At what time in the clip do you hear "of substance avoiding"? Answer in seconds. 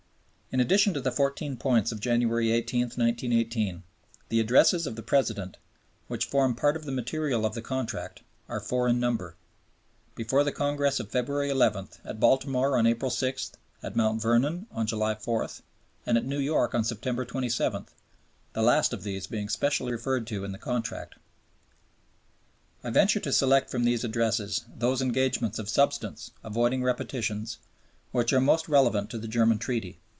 25.59-26.83